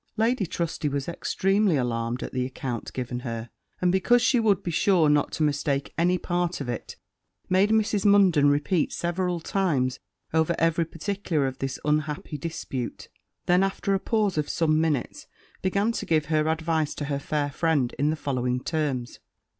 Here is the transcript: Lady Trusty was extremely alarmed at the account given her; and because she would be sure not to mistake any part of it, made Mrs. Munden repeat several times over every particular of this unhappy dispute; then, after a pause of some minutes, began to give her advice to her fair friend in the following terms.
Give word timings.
Lady 0.17 0.47
Trusty 0.47 0.89
was 0.89 1.07
extremely 1.07 1.75
alarmed 1.75 2.23
at 2.23 2.31
the 2.33 2.43
account 2.43 2.91
given 2.91 3.19
her; 3.19 3.51
and 3.79 3.91
because 3.91 4.19
she 4.23 4.39
would 4.39 4.63
be 4.63 4.71
sure 4.71 5.07
not 5.09 5.31
to 5.33 5.43
mistake 5.43 5.93
any 5.95 6.17
part 6.17 6.59
of 6.59 6.67
it, 6.67 6.95
made 7.51 7.69
Mrs. 7.69 8.03
Munden 8.03 8.49
repeat 8.49 8.91
several 8.91 9.39
times 9.39 9.99
over 10.33 10.55
every 10.57 10.85
particular 10.85 11.45
of 11.45 11.59
this 11.59 11.77
unhappy 11.85 12.39
dispute; 12.39 13.09
then, 13.45 13.61
after 13.61 13.93
a 13.93 13.99
pause 13.99 14.39
of 14.39 14.49
some 14.49 14.81
minutes, 14.81 15.27
began 15.61 15.91
to 15.91 16.07
give 16.07 16.25
her 16.33 16.47
advice 16.47 16.95
to 16.95 17.05
her 17.05 17.19
fair 17.19 17.51
friend 17.51 17.93
in 17.99 18.09
the 18.09 18.15
following 18.15 18.59
terms. 18.63 19.19